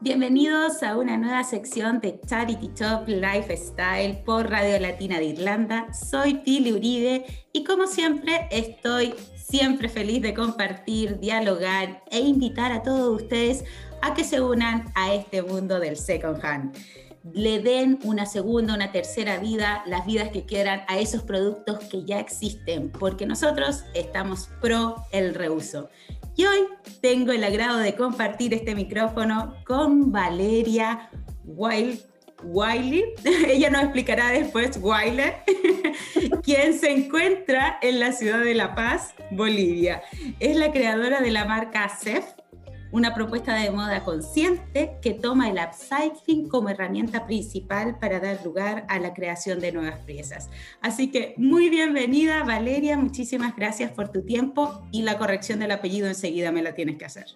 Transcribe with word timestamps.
Bienvenidos 0.00 0.82
a 0.82 0.96
una 0.96 1.16
nueva 1.16 1.44
sección 1.44 2.00
de 2.00 2.20
Charity 2.26 2.68
Top 2.70 3.06
Lifestyle 3.06 4.20
por 4.24 4.50
Radio 4.50 4.80
Latina 4.80 5.18
de 5.18 5.26
Irlanda. 5.26 5.94
Soy 5.94 6.34
Pili 6.38 6.72
Uribe 6.72 7.24
y 7.52 7.62
como 7.62 7.86
siempre 7.86 8.48
estoy 8.50 9.14
siempre 9.36 9.88
feliz 9.88 10.20
de 10.20 10.34
compartir, 10.34 11.20
dialogar 11.20 12.02
e 12.10 12.18
invitar 12.18 12.72
a 12.72 12.82
todos 12.82 13.22
ustedes 13.22 13.64
a 14.00 14.12
que 14.12 14.24
se 14.24 14.40
unan 14.40 14.90
a 14.96 15.14
este 15.14 15.40
mundo 15.40 15.78
del 15.78 15.96
second 15.96 16.44
hand. 16.44 16.76
Le 17.32 17.60
den 17.60 17.98
una 18.04 18.26
segunda, 18.26 18.74
una 18.74 18.92
tercera 18.92 19.38
vida, 19.38 19.82
las 19.86 20.06
vidas 20.06 20.30
que 20.30 20.44
quieran 20.44 20.82
a 20.88 20.98
esos 20.98 21.22
productos 21.22 21.84
que 21.84 22.04
ya 22.04 22.18
existen, 22.18 22.90
porque 22.90 23.26
nosotros 23.26 23.84
estamos 23.94 24.48
pro 24.60 24.96
el 25.12 25.34
reuso. 25.34 25.88
Y 26.34 26.46
hoy 26.46 26.60
tengo 27.00 27.32
el 27.32 27.44
agrado 27.44 27.78
de 27.78 27.94
compartir 27.94 28.54
este 28.54 28.74
micrófono 28.74 29.54
con 29.64 30.10
Valeria 30.10 31.10
Wild, 31.44 32.00
Wiley, 32.44 33.04
ella 33.46 33.70
nos 33.70 33.84
explicará 33.84 34.30
después, 34.30 34.78
Wiley, 34.80 35.32
quien 36.42 36.78
se 36.78 36.90
encuentra 36.90 37.78
en 37.82 38.00
la 38.00 38.12
ciudad 38.12 38.40
de 38.40 38.54
La 38.54 38.74
Paz, 38.74 39.14
Bolivia. 39.30 40.02
Es 40.40 40.56
la 40.56 40.72
creadora 40.72 41.20
de 41.20 41.30
la 41.30 41.44
marca 41.44 41.88
CEF, 41.88 42.24
una 42.92 43.14
propuesta 43.14 43.54
de 43.54 43.70
moda 43.70 44.04
consciente 44.04 44.98
que 45.00 45.14
toma 45.14 45.48
el 45.48 45.56
upcycling 45.58 46.48
como 46.48 46.68
herramienta 46.68 47.26
principal 47.26 47.98
para 47.98 48.20
dar 48.20 48.44
lugar 48.44 48.84
a 48.88 48.98
la 48.98 49.14
creación 49.14 49.60
de 49.60 49.72
nuevas 49.72 49.98
piezas. 50.00 50.50
Así 50.82 51.10
que 51.10 51.34
muy 51.38 51.70
bienvenida 51.70 52.44
Valeria, 52.44 52.98
muchísimas 52.98 53.56
gracias 53.56 53.90
por 53.90 54.10
tu 54.10 54.22
tiempo 54.22 54.82
y 54.92 55.02
la 55.02 55.16
corrección 55.18 55.58
del 55.58 55.70
apellido 55.70 56.06
enseguida 56.06 56.52
me 56.52 56.62
la 56.62 56.74
tienes 56.74 56.98
que 56.98 57.06
hacer. 57.06 57.26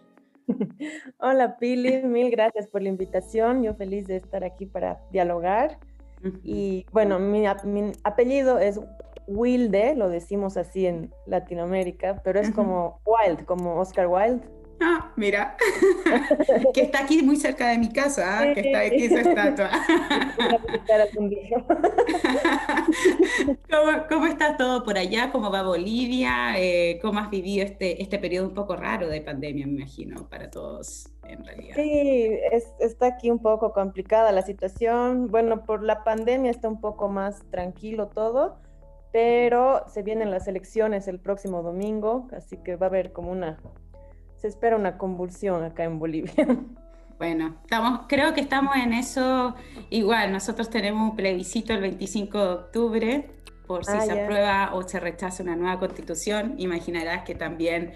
Hola 1.19 1.57
Pili, 1.57 2.03
mil 2.03 2.31
gracias 2.31 2.69
por 2.69 2.83
la 2.83 2.91
invitación, 2.91 3.63
yo 3.63 3.75
feliz 3.75 4.07
de 4.07 4.17
estar 4.17 4.45
aquí 4.45 4.67
para 4.67 5.01
dialogar. 5.11 5.79
Y 6.43 6.87
bueno, 6.93 7.19
mi, 7.19 7.45
mi 7.65 7.93
apellido 8.03 8.59
es 8.59 8.81
Wilde, 9.29 9.95
lo 9.95 10.09
decimos 10.09 10.57
así 10.57 10.87
en 10.87 11.13
Latinoamérica, 11.27 12.21
pero 12.25 12.41
es 12.41 12.51
como 12.51 13.01
Wild, 13.05 13.45
como 13.45 13.77
Oscar 13.77 14.07
Wilde. 14.09 14.43
Ah, 14.81 15.13
mira, 15.17 15.57
que 16.75 16.83
está 16.83 17.01
aquí 17.01 17.23
muy 17.23 17.37
cerca 17.37 17.69
de 17.69 17.79
mi 17.79 17.89
casa, 17.89 18.41
¿ah? 18.41 18.53
que 18.53 18.61
está 18.61 18.81
aquí 18.81 19.09
su 19.09 19.17
estatua. 19.17 19.71
¿Cómo, 23.71 24.07
¿Cómo, 24.09 24.27
está 24.27 24.57
todo 24.57 24.83
por 24.85 24.97
allá? 24.99 25.31
¿Cómo 25.33 25.51
va 25.51 25.63
Bolivia? 25.63 26.59
Eh, 26.59 26.99
¿Cómo 27.01 27.21
has 27.21 27.31
vivido 27.31 27.65
este, 27.65 28.03
este 28.03 28.19
periodo 28.19 28.49
un 28.49 28.55
poco 28.55 28.77
raro 28.77 29.09
de 29.09 29.23
pandemia, 29.23 29.67
me 29.67 29.73
imagino, 29.73 30.29
para 30.29 30.51
todos 30.51 31.09
en 31.25 31.43
realidad? 31.45 31.77
Sí, 31.77 32.39
está 32.81 33.07
aquí 33.07 33.31
un 33.31 33.39
poco 33.39 33.73
complicada 33.73 34.33
la 34.33 34.43
situación. 34.43 35.29
Bueno, 35.29 35.65
por 35.65 35.83
la 35.83 36.05
pandemia 36.05 36.51
está 36.51 36.69
un 36.69 36.81
poco 36.81 37.09
más 37.09 37.43
tranquilo 37.51 38.09
todo, 38.09 38.59
pero 39.13 39.89
se 39.89 40.03
vienen 40.03 40.31
las 40.31 40.47
elecciones 40.49 41.09
el 41.09 41.19
próximo 41.19 41.63
domingo, 41.63 42.29
así 42.33 42.59
que 42.59 42.77
va 42.77 42.87
a 42.87 42.91
haber 42.91 43.13
como 43.13 43.33
una 43.33 43.59
se 44.39 44.49
espera 44.49 44.77
una 44.77 44.99
convulsión 44.99 45.65
acá 45.65 45.85
en 45.85 45.99
Bolivia. 45.99 46.35
Bueno, 47.19 47.57
estamos, 47.63 48.01
creo 48.09 48.35
que 48.35 48.43
estamos 48.43 48.77
en 48.77 48.93
eso 48.93 49.55
igual. 49.89 50.33
Nosotros 50.33 50.69
tenemos 50.69 51.13
un 51.13 51.17
plebiscito 51.17 51.73
el 51.73 51.81
25 51.81 52.39
de 52.39 52.49
octubre 52.53 53.31
por 53.67 53.87
si 53.87 53.93
ah, 53.93 54.03
se 54.03 54.21
aprueba 54.21 54.75
o 54.75 54.87
se 54.87 55.01
rechaza 55.01 55.43
una 55.43 55.57
nueva 55.57 55.79
constitución. 55.81 56.57
Imaginarás 56.59 57.25
que 57.25 57.35
también 57.35 57.95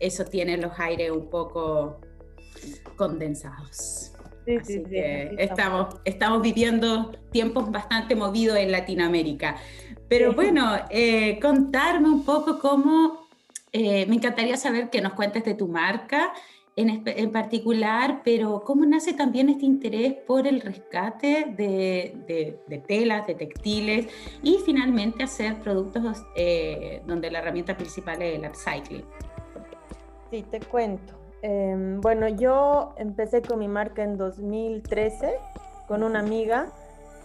eso 0.00 0.24
tiene 0.24 0.56
los 0.56 0.80
aires 0.80 1.12
un 1.12 1.30
poco 1.30 2.00
condensados. 2.96 4.12
Sí, 4.44 4.56
Así 4.56 4.72
sí, 4.74 4.82
que 4.90 5.36
estamos, 5.38 6.00
estamos 6.04 6.42
viviendo 6.42 7.12
tiempos 7.30 7.70
bastante 7.70 8.16
movidos 8.16 8.58
en 8.58 8.72
Latinoamérica. 8.72 9.58
Pero 10.08 10.32
bueno, 10.34 10.76
eh, 10.90 11.38
contarme 11.40 12.08
un 12.08 12.24
poco 12.24 12.58
cómo 12.58 13.25
eh, 13.72 14.06
me 14.06 14.16
encantaría 14.16 14.56
saber 14.56 14.90
que 14.90 15.00
nos 15.00 15.12
cuentes 15.14 15.44
de 15.44 15.54
tu 15.54 15.68
marca 15.68 16.32
en, 16.76 17.32
particular, 17.32 18.20
pero 18.22 18.62
cómo 18.62 18.84
nace 18.84 19.14
también 19.14 19.48
este 19.48 19.64
interés 19.64 20.12
por 20.26 20.46
el 20.46 20.60
rescate 20.60 21.54
de, 21.56 22.82
telas, 22.86 23.26
de 23.26 23.34
textiles 23.34 24.08
y 24.42 24.58
finalmente 24.64 25.24
hacer 25.24 25.58
productos 25.60 26.22
eh, 26.36 27.02
donde 27.06 27.30
la 27.30 27.38
herramienta 27.38 27.76
principal 27.76 28.20
es 28.20 28.38
el 28.38 28.46
upcycling. 28.46 29.04
Sí, 30.30 30.42
te 30.42 30.60
cuento. 30.60 31.14
Em, 31.40 32.00
bueno, 32.00 32.28
yo 32.28 32.94
empecé 32.98 33.40
con 33.40 33.58
mi 33.58 33.68
marca 33.68 34.02
en 34.02 34.18
2013 34.18 35.34
con 35.88 36.02
una 36.02 36.18
amiga 36.18 36.72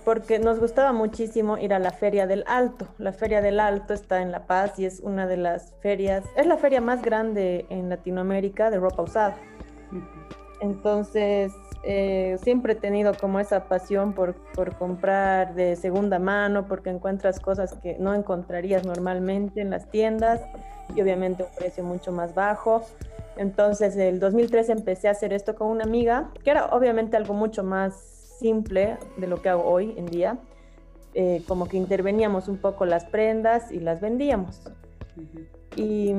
porque 0.03 0.39
nos 0.39 0.59
gustaba 0.59 0.93
muchísimo 0.93 1.57
ir 1.57 1.73
a 1.73 1.79
la 1.79 1.91
Feria 1.91 2.27
del 2.27 2.43
Alto. 2.47 2.87
La 2.97 3.13
Feria 3.13 3.41
del 3.41 3.59
Alto 3.59 3.93
está 3.93 4.21
en 4.21 4.31
La 4.31 4.47
Paz 4.47 4.79
y 4.79 4.85
es 4.85 4.99
una 4.99 5.27
de 5.27 5.37
las 5.37 5.73
ferias, 5.81 6.23
es 6.35 6.45
la 6.45 6.57
feria 6.57 6.81
más 6.81 7.01
grande 7.01 7.65
en 7.69 7.89
Latinoamérica 7.89 8.71
de 8.71 8.79
ropa 8.79 9.03
usada. 9.03 9.37
Entonces, 10.59 11.51
eh, 11.83 12.37
siempre 12.43 12.73
he 12.73 12.75
tenido 12.75 13.13
como 13.15 13.39
esa 13.39 13.65
pasión 13.65 14.13
por, 14.13 14.35
por, 14.53 14.75
comprar 14.75 15.55
de 15.55 15.75
segunda 15.75 16.19
mano, 16.19 16.67
porque 16.67 16.91
encuentras 16.91 17.39
cosas 17.39 17.73
que 17.81 17.97
no 17.97 18.13
encontrarías 18.13 18.85
normalmente 18.85 19.61
en 19.61 19.71
las 19.71 19.89
tiendas 19.89 20.41
y 20.95 21.01
obviamente 21.01 21.43
un 21.43 21.49
precio 21.57 21.83
mucho 21.83 22.11
más 22.11 22.35
bajo. 22.35 22.85
Entonces, 23.37 23.95
el 23.97 24.19
2013 24.19 24.71
empecé 24.73 25.07
a 25.07 25.11
hacer 25.11 25.33
esto 25.33 25.55
con 25.55 25.69
una 25.69 25.83
amiga, 25.83 26.29
que 26.43 26.51
era 26.51 26.67
obviamente 26.67 27.17
algo 27.17 27.33
mucho 27.33 27.63
más 27.63 28.20
simple 28.41 28.97
de 29.17 29.27
lo 29.27 29.41
que 29.41 29.49
hago 29.49 29.63
hoy 29.63 29.93
en 29.95 30.07
día, 30.07 30.39
eh, 31.13 31.43
como 31.47 31.67
que 31.67 31.77
interveníamos 31.77 32.47
un 32.47 32.57
poco 32.57 32.85
las 32.85 33.05
prendas 33.05 33.71
y 33.71 33.79
las 33.79 34.01
vendíamos. 34.01 34.61
y, 35.75 36.11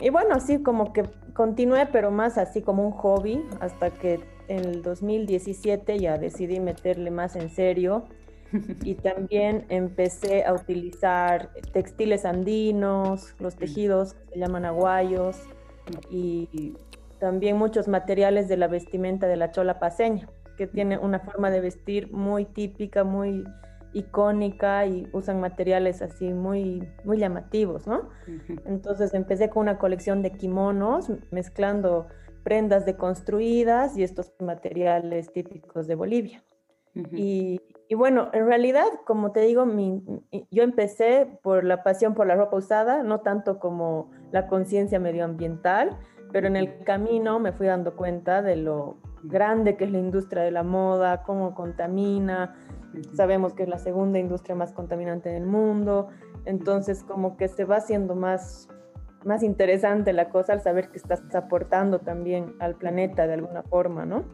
y, 0.00 0.10
bueno, 0.10 0.34
así 0.34 0.62
como 0.62 0.92
que 0.92 1.04
continué, 1.34 1.86
pero 1.86 2.10
más 2.10 2.36
así 2.36 2.60
como 2.62 2.84
un 2.84 2.92
hobby, 2.92 3.42
hasta 3.60 3.90
que 3.90 4.20
en 4.48 4.64
el 4.64 4.82
2017 4.82 5.98
ya 5.98 6.18
decidí 6.18 6.60
meterle 6.60 7.10
más 7.10 7.36
en 7.36 7.48
serio. 7.48 8.04
Y 8.84 8.96
también 8.96 9.64
empecé 9.70 10.44
a 10.44 10.52
utilizar 10.52 11.48
textiles 11.72 12.26
andinos, 12.26 13.34
los 13.40 13.56
tejidos 13.56 14.12
que 14.12 14.34
se 14.34 14.38
llaman 14.40 14.66
aguayos 14.66 15.40
y 16.10 16.74
también 17.18 17.56
muchos 17.56 17.88
materiales 17.88 18.48
de 18.48 18.58
la 18.58 18.68
vestimenta 18.68 19.26
de 19.26 19.36
la 19.36 19.52
chola 19.52 19.78
paseña 19.78 20.28
que 20.56 20.66
tiene 20.66 20.98
una 20.98 21.20
forma 21.20 21.50
de 21.50 21.60
vestir 21.60 22.12
muy 22.12 22.44
típica, 22.44 23.04
muy 23.04 23.44
icónica 23.92 24.86
y 24.86 25.08
usan 25.12 25.40
materiales 25.40 26.02
así 26.02 26.32
muy, 26.32 26.88
muy 27.04 27.18
llamativos, 27.18 27.86
¿no? 27.86 28.08
Entonces 28.64 29.14
empecé 29.14 29.50
con 29.50 29.62
una 29.62 29.78
colección 29.78 30.22
de 30.22 30.32
kimonos, 30.32 31.10
mezclando 31.30 32.06
prendas 32.42 32.86
deconstruidas 32.86 33.96
y 33.96 34.02
estos 34.02 34.32
materiales 34.40 35.32
típicos 35.32 35.86
de 35.86 35.94
Bolivia. 35.94 36.42
y, 36.94 37.60
y, 37.88 37.94
bueno, 37.94 38.28
en 38.34 38.46
realidad, 38.46 38.84
como 39.06 39.32
te 39.32 39.40
digo, 39.40 39.64
mi, 39.64 40.02
yo 40.50 40.62
empecé 40.62 41.26
por 41.42 41.64
la 41.64 41.82
pasión 41.82 42.14
por 42.14 42.26
la 42.26 42.34
ropa 42.34 42.58
usada, 42.58 43.02
no 43.02 43.20
tanto 43.20 43.58
como 43.58 44.10
la 44.30 44.46
conciencia 44.46 45.00
medioambiental, 45.00 45.96
pero 46.32 46.46
en 46.46 46.56
el 46.56 46.82
camino 46.84 47.38
me 47.38 47.52
fui 47.52 47.66
dando 47.66 47.94
cuenta 47.94 48.42
de 48.42 48.56
lo 48.56 48.96
grande 49.22 49.76
que 49.76 49.84
es 49.84 49.92
la 49.92 49.98
industria 49.98 50.42
de 50.42 50.50
la 50.50 50.62
moda, 50.62 51.22
cómo 51.22 51.54
contamina. 51.54 52.54
Sabemos 53.14 53.54
que 53.54 53.62
es 53.62 53.68
la 53.68 53.78
segunda 53.78 54.18
industria 54.18 54.54
más 54.54 54.72
contaminante 54.72 55.28
del 55.28 55.46
mundo. 55.46 56.08
Entonces, 56.44 57.04
como 57.04 57.36
que 57.36 57.48
se 57.48 57.64
va 57.64 57.76
haciendo 57.76 58.14
más, 58.14 58.68
más 59.24 59.42
interesante 59.42 60.12
la 60.12 60.28
cosa 60.28 60.54
al 60.54 60.60
saber 60.60 60.88
que 60.88 60.98
estás 60.98 61.22
aportando 61.34 62.00
también 62.00 62.54
al 62.58 62.74
planeta 62.74 63.26
de 63.26 63.34
alguna 63.34 63.62
forma, 63.62 64.04
¿no? 64.04 64.24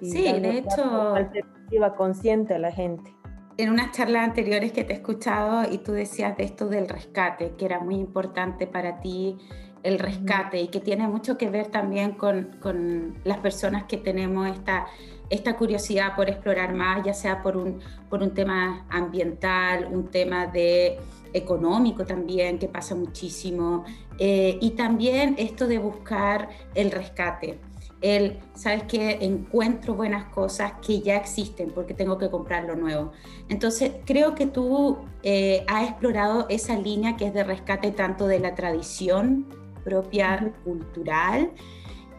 sí, 0.00 0.22
de 0.22 0.58
hecho. 0.58 1.14
Alternativa 1.14 1.94
consciente 1.94 2.54
a 2.54 2.58
la 2.58 2.70
gente. 2.70 3.14
En 3.56 3.70
unas 3.70 3.92
charlas 3.92 4.24
anteriores 4.24 4.72
que 4.72 4.84
te 4.84 4.92
he 4.92 4.96
escuchado 4.96 5.70
y 5.70 5.78
tú 5.78 5.92
decías 5.92 6.36
de 6.36 6.44
esto 6.44 6.68
del 6.68 6.88
rescate, 6.88 7.54
que 7.56 7.64
era 7.64 7.80
muy 7.80 7.96
importante 7.96 8.66
para 8.66 9.00
ti 9.00 9.38
el 9.82 9.98
rescate 9.98 10.60
y 10.60 10.68
que 10.68 10.80
tiene 10.80 11.08
mucho 11.08 11.36
que 11.36 11.50
ver 11.50 11.68
también 11.68 12.12
con, 12.12 12.56
con, 12.60 13.14
las 13.24 13.38
personas 13.38 13.84
que 13.84 13.96
tenemos 13.96 14.48
esta, 14.48 14.86
esta 15.28 15.56
curiosidad 15.56 16.14
por 16.14 16.28
explorar 16.28 16.74
más, 16.74 17.04
ya 17.04 17.14
sea 17.14 17.42
por 17.42 17.56
un, 17.56 17.80
por 18.08 18.22
un 18.22 18.32
tema 18.32 18.86
ambiental, 18.90 19.88
un 19.90 20.08
tema 20.08 20.46
de 20.46 20.98
económico 21.32 22.04
también, 22.04 22.58
que 22.58 22.68
pasa 22.68 22.94
muchísimo, 22.94 23.84
eh, 24.18 24.58
y 24.60 24.70
también 24.70 25.34
esto 25.38 25.66
de 25.66 25.78
buscar 25.78 26.48
el 26.74 26.90
rescate. 26.90 27.58
El, 28.00 28.40
sabes 28.54 28.82
que 28.82 29.24
encuentro 29.24 29.94
buenas 29.94 30.24
cosas 30.26 30.72
que 30.84 31.00
ya 31.00 31.16
existen 31.16 31.70
porque 31.70 31.94
tengo 31.94 32.18
que 32.18 32.30
comprar 32.30 32.64
lo 32.64 32.74
nuevo. 32.74 33.12
Entonces, 33.48 33.92
creo 34.04 34.34
que 34.34 34.46
tú 34.46 34.98
eh, 35.22 35.64
has 35.68 35.88
explorado 35.88 36.46
esa 36.48 36.76
línea 36.76 37.16
que 37.16 37.26
es 37.26 37.34
de 37.34 37.44
rescate 37.44 37.92
tanto 37.92 38.26
de 38.26 38.40
la 38.40 38.56
tradición 38.56 39.46
propia 39.84 40.52
cultural 40.64 41.50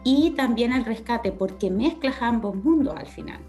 y 0.04 0.32
también 0.32 0.72
el 0.72 0.84
rescate, 0.84 1.32
porque 1.32 1.70
mezclas 1.70 2.16
ambos 2.20 2.54
mundos 2.56 2.94
al 2.96 3.06
final. 3.06 3.40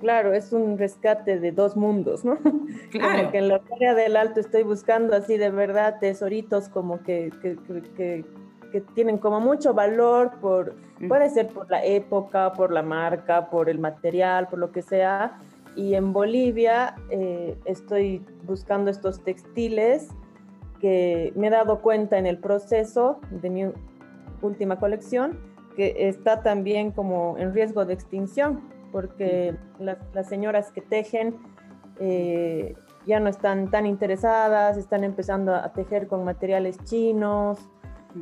Claro, 0.00 0.34
es 0.34 0.52
un 0.52 0.78
rescate 0.78 1.38
de 1.38 1.52
dos 1.52 1.76
mundos, 1.76 2.24
¿no? 2.24 2.36
Claro. 2.90 3.18
Como 3.18 3.30
que 3.30 3.38
en 3.38 3.48
la 3.48 3.60
área 3.74 3.94
del 3.94 4.16
alto 4.16 4.40
estoy 4.40 4.64
buscando 4.64 5.14
así 5.14 5.36
de 5.36 5.50
verdad 5.50 5.98
tesoritos 6.00 6.68
como 6.68 7.02
que, 7.02 7.30
que, 7.40 7.56
que, 7.96 8.24
que 8.72 8.80
tienen 8.94 9.18
como 9.18 9.40
mucho 9.40 9.74
valor 9.74 10.32
por, 10.40 10.74
mm. 10.98 11.08
puede 11.08 11.30
ser 11.30 11.48
por 11.48 11.70
la 11.70 11.84
época, 11.84 12.52
por 12.52 12.72
la 12.72 12.82
marca, 12.82 13.48
por 13.48 13.68
el 13.68 13.78
material, 13.78 14.48
por 14.48 14.58
lo 14.58 14.72
que 14.72 14.82
sea. 14.82 15.38
Y 15.76 15.94
en 15.94 16.12
Bolivia 16.12 16.96
eh, 17.10 17.56
estoy 17.64 18.24
buscando 18.44 18.90
estos 18.90 19.22
textiles 19.22 20.08
que 20.82 21.32
me 21.36 21.46
he 21.46 21.50
dado 21.50 21.80
cuenta 21.80 22.18
en 22.18 22.26
el 22.26 22.36
proceso 22.36 23.20
de 23.30 23.48
mi 23.48 23.64
última 24.42 24.78
colección 24.78 25.38
que 25.76 26.08
está 26.08 26.42
también 26.42 26.90
como 26.90 27.38
en 27.38 27.54
riesgo 27.54 27.86
de 27.86 27.94
extinción 27.94 28.60
porque 28.90 29.56
las, 29.78 30.28
señoras 30.28 30.70
que 30.72 30.82
tejen 30.82 31.36
eh, 31.98 32.74
ya 33.06 33.20
no 33.20 33.30
están 33.30 33.70
tan 33.70 33.86
interesadas, 33.86 34.76
están 34.76 35.04
empezando 35.04 35.54
a 35.54 35.72
tejer 35.72 36.08
con 36.08 36.24
materiales 36.24 36.76
chinos, 36.84 37.58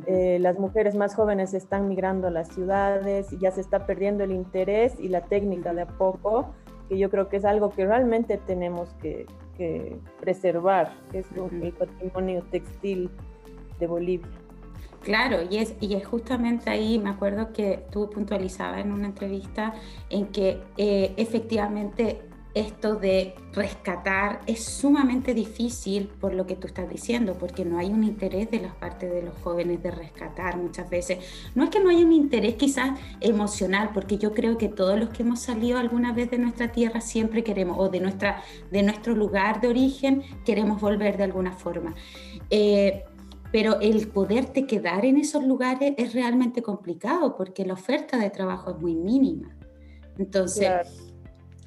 eh, 0.07 0.37
las 0.39 0.57
mujeres 0.57 0.95
más 0.95 1.15
jóvenes 1.15 1.53
están 1.53 1.89
migrando 1.89 2.27
a 2.27 2.31
las 2.31 2.47
ciudades 2.49 3.33
y 3.33 3.37
ya 3.37 3.51
se 3.51 3.59
está 3.59 3.85
perdiendo 3.85 4.23
el 4.23 4.31
interés 4.31 4.97
y 4.99 5.09
la 5.09 5.21
técnica 5.21 5.73
de 5.73 5.81
a 5.81 5.87
poco, 5.87 6.53
que 6.91 6.97
yo 6.97 7.09
creo 7.09 7.29
que 7.29 7.37
es 7.37 7.45
algo 7.45 7.69
que 7.69 7.85
realmente 7.85 8.37
tenemos 8.37 8.89
que, 9.01 9.25
preservar, 10.19 10.91
que 11.09 11.19
es 11.19 11.27
el 11.37 11.71
patrimonio 11.71 12.43
textil 12.51 13.09
de 13.79 13.87
Bolivia. 13.87 14.27
Claro, 15.01 15.37
y 15.49 15.57
es, 15.57 15.75
y 15.79 15.93
es 15.93 16.05
justamente 16.05 16.69
ahí, 16.69 16.99
me 16.99 17.11
acuerdo 17.11 17.53
que 17.53 17.85
tú 17.91 18.09
puntualizabas 18.09 18.81
en 18.81 18.91
una 18.91 19.05
entrevista 19.07 19.73
en 20.09 20.25
que 20.27 20.61
eh, 20.77 21.13
efectivamente 21.15 22.23
esto 22.53 22.95
de 22.95 23.33
rescatar 23.53 24.41
es 24.45 24.63
sumamente 24.63 25.33
difícil 25.33 26.09
por 26.19 26.33
lo 26.33 26.45
que 26.45 26.55
tú 26.55 26.67
estás 26.67 26.89
diciendo, 26.89 27.35
porque 27.39 27.63
no 27.63 27.77
hay 27.77 27.87
un 27.87 28.03
interés 28.03 28.51
de 28.51 28.59
la 28.59 28.73
parte 28.73 29.07
de 29.07 29.21
los 29.21 29.33
jóvenes 29.37 29.81
de 29.81 29.91
rescatar 29.91 30.57
muchas 30.57 30.89
veces. 30.89 31.19
No 31.55 31.63
es 31.63 31.69
que 31.69 31.79
no 31.79 31.89
haya 31.89 32.05
un 32.05 32.11
interés 32.11 32.55
quizás 32.55 32.99
emocional, 33.21 33.91
porque 33.93 34.17
yo 34.17 34.33
creo 34.33 34.57
que 34.57 34.67
todos 34.67 34.99
los 34.99 35.09
que 35.09 35.23
hemos 35.23 35.39
salido 35.39 35.79
alguna 35.79 36.13
vez 36.13 36.29
de 36.29 36.37
nuestra 36.39 36.71
tierra 36.71 37.01
siempre 37.01 37.43
queremos, 37.43 37.77
o 37.79 37.89
de, 37.89 37.99
nuestra, 37.99 38.43
de 38.69 38.83
nuestro 38.83 39.15
lugar 39.15 39.61
de 39.61 39.69
origen, 39.69 40.23
queremos 40.45 40.81
volver 40.81 41.17
de 41.17 41.23
alguna 41.23 41.53
forma. 41.53 41.95
Eh, 42.49 43.03
pero 43.51 43.79
el 43.81 44.07
poderte 44.07 44.65
quedar 44.65 45.05
en 45.05 45.17
esos 45.17 45.43
lugares 45.43 45.93
es 45.97 46.13
realmente 46.13 46.61
complicado 46.61 47.35
porque 47.35 47.65
la 47.65 47.73
oferta 47.73 48.17
de 48.17 48.29
trabajo 48.29 48.71
es 48.71 48.77
muy 48.77 48.95
mínima. 48.95 49.55
Entonces, 50.17 51.10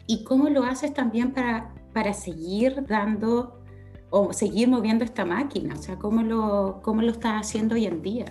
¿y 0.06 0.24
cómo 0.24 0.48
lo 0.48 0.62
haces 0.62 0.92
también 0.94 1.32
para, 1.32 1.74
para 1.92 2.12
seguir 2.12 2.86
dando 2.86 3.60
o 4.10 4.32
seguir 4.32 4.68
moviendo 4.68 5.04
esta 5.04 5.24
máquina? 5.24 5.74
O 5.74 5.78
sea, 5.78 5.96
¿cómo 5.96 6.22
lo, 6.22 6.80
cómo 6.82 7.02
lo 7.02 7.12
estás 7.12 7.46
haciendo 7.46 7.74
hoy 7.74 7.86
en 7.86 8.02
día? 8.02 8.26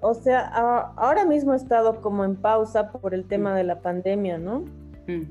O 0.00 0.14
sea, 0.14 0.48
ahora 0.96 1.24
mismo 1.24 1.52
he 1.52 1.56
estado 1.56 2.00
como 2.00 2.24
en 2.24 2.34
pausa 2.34 2.90
por 2.90 3.14
el 3.14 3.24
tema 3.24 3.52
mm. 3.52 3.56
de 3.56 3.64
la 3.64 3.80
pandemia, 3.80 4.38
¿no? 4.38 4.64
Mm. 5.06 5.22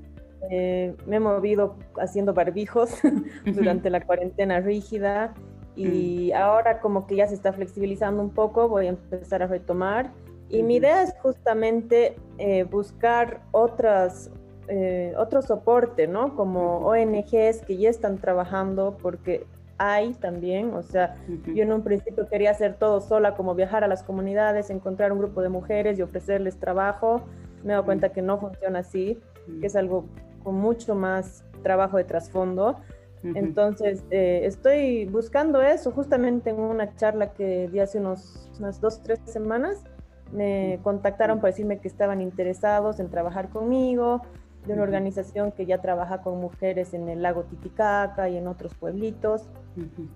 Eh, 0.49 0.95
me 1.05 1.17
he 1.17 1.19
movido 1.19 1.75
haciendo 1.99 2.33
barbijos 2.33 2.95
durante 3.45 3.89
la 3.89 4.01
cuarentena 4.01 4.59
rígida 4.59 5.33
y 5.75 6.31
ahora 6.31 6.79
como 6.79 7.07
que 7.07 7.15
ya 7.15 7.27
se 7.27 7.35
está 7.35 7.53
flexibilizando 7.53 8.21
un 8.21 8.31
poco, 8.31 8.67
voy 8.67 8.87
a 8.87 8.89
empezar 8.89 9.43
a 9.43 9.47
retomar. 9.47 10.11
Y 10.49 10.63
mi 10.63 10.75
idea 10.75 11.03
es 11.03 11.13
justamente 11.21 12.15
eh, 12.37 12.63
buscar 12.63 13.41
otras, 13.51 14.31
eh, 14.67 15.13
otro 15.17 15.41
soporte, 15.41 16.07
¿no? 16.07 16.35
Como 16.35 16.79
ONGs 16.79 17.61
que 17.65 17.77
ya 17.77 17.89
están 17.89 18.17
trabajando, 18.17 18.97
porque 19.01 19.45
hay 19.77 20.13
también, 20.13 20.75
o 20.75 20.83
sea, 20.83 21.17
yo 21.47 21.63
en 21.63 21.73
un 21.73 21.81
principio 21.81 22.27
quería 22.27 22.51
hacer 22.51 22.75
todo 22.75 23.01
sola, 23.01 23.35
como 23.35 23.55
viajar 23.55 23.83
a 23.83 23.87
las 23.87 24.03
comunidades, 24.03 24.69
encontrar 24.69 25.11
un 25.11 25.17
grupo 25.17 25.41
de 25.41 25.49
mujeres 25.49 25.97
y 25.97 26.03
ofrecerles 26.03 26.57
trabajo. 26.57 27.23
Me 27.63 27.69
he 27.69 27.71
dado 27.71 27.85
cuenta 27.85 28.09
que 28.09 28.21
no 28.21 28.39
funciona 28.39 28.79
así, 28.79 29.19
que 29.59 29.65
es 29.65 29.75
algo 29.75 30.05
con 30.43 30.55
mucho 30.55 30.93
más 30.93 31.43
trabajo 31.63 31.97
de 31.97 32.03
trasfondo. 32.03 32.77
Entonces, 33.23 34.03
eh, 34.09 34.41
estoy 34.43 35.05
buscando 35.05 35.61
eso 35.61 35.91
justamente 35.91 36.51
en 36.51 36.59
una 36.59 36.95
charla 36.95 37.33
que 37.33 37.67
di 37.67 37.79
hace 37.79 37.99
unos, 37.99 38.51
unas 38.59 38.81
dos, 38.81 39.01
tres 39.01 39.19
semanas. 39.25 39.83
Me 40.31 40.79
contactaron 40.83 41.39
para 41.39 41.51
decirme 41.51 41.79
que 41.79 41.87
estaban 41.87 42.21
interesados 42.21 42.99
en 42.99 43.09
trabajar 43.09 43.49
conmigo, 43.49 44.21
de 44.65 44.73
una 44.73 44.83
organización 44.83 45.51
que 45.51 45.65
ya 45.65 45.81
trabaja 45.81 46.21
con 46.21 46.39
mujeres 46.39 46.93
en 46.93 47.09
el 47.09 47.21
lago 47.21 47.43
Titicaca 47.43 48.29
y 48.29 48.37
en 48.37 48.47
otros 48.47 48.73
pueblitos. 48.75 49.49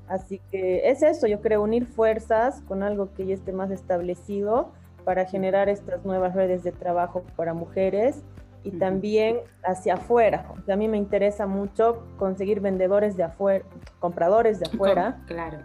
Así 0.08 0.40
que 0.52 0.90
es 0.90 1.02
eso, 1.02 1.28
yo 1.28 1.42
creo, 1.42 1.64
unir 1.64 1.86
fuerzas 1.86 2.62
con 2.68 2.84
algo 2.84 3.14
que 3.14 3.26
ya 3.26 3.34
esté 3.34 3.52
más 3.52 3.72
establecido 3.72 4.72
para 5.04 5.26
generar 5.26 5.70
estas 5.70 6.04
nuevas 6.06 6.36
redes 6.36 6.64
de 6.64 6.72
trabajo 6.72 7.24
para 7.36 7.54
mujeres 7.54 8.24
y 8.64 8.72
también 8.72 9.38
hacia 9.64 9.94
afuera. 9.94 10.52
O 10.58 10.62
sea, 10.64 10.74
a 10.74 10.78
mí 10.78 10.88
me 10.88 10.98
interesa 10.98 11.46
mucho 11.46 12.04
conseguir 12.18 12.60
vendedores 12.60 13.16
de 13.16 13.24
afuera, 13.24 13.64
compradores 14.00 14.60
de 14.60 14.66
afuera. 14.66 15.22
Claro. 15.28 15.60